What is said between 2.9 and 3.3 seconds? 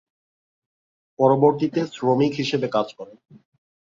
করেন।